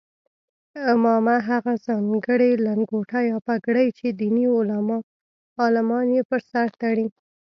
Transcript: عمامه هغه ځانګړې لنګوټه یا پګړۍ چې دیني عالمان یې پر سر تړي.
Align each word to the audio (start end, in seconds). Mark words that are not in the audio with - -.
عمامه 0.87 1.37
هغه 1.49 1.73
ځانګړې 1.87 2.51
لنګوټه 2.65 3.19
یا 3.29 3.37
پګړۍ 3.47 3.87
چې 3.97 4.05
دیني 4.19 4.45
عالمان 5.61 6.07
یې 6.15 6.21
پر 6.29 6.41
سر 6.51 6.67
تړي. 6.81 7.07